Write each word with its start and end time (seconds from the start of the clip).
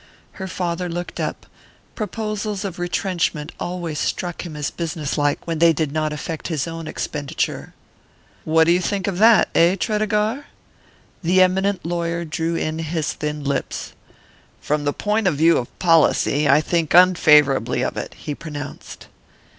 Her 0.31 0.47
father 0.47 0.89
looked 0.89 1.19
up: 1.19 1.45
proposals 1.93 2.65
of 2.65 2.79
retrenchment 2.79 3.51
always 3.59 3.99
struck 3.99 4.43
him 4.43 4.55
as 4.55 4.71
business 4.71 5.15
like 5.15 5.45
when 5.45 5.59
they 5.59 5.73
did 5.73 5.91
not 5.91 6.11
affect 6.11 6.47
his 6.47 6.67
own 6.67 6.87
expenditure. 6.87 7.75
"What 8.43 8.63
do 8.63 8.71
you 8.71 8.81
think 8.81 9.05
of 9.05 9.19
that, 9.19 9.49
eh, 9.53 9.75
Tredegar?" 9.75 10.45
The 11.21 11.43
eminent 11.43 11.85
lawyer 11.85 12.25
drew 12.25 12.55
in 12.55 12.79
his 12.79 13.13
thin 13.13 13.43
lips. 13.43 13.93
"From 14.59 14.85
the 14.85 14.91
point 14.93 15.27
of 15.27 15.35
view 15.35 15.59
of 15.59 15.77
policy, 15.77 16.49
I 16.49 16.61
think 16.61 16.95
unfavourably 16.95 17.83
of 17.83 17.95
it," 17.95 18.15
he 18.15 18.33
pronounced. 18.33 19.05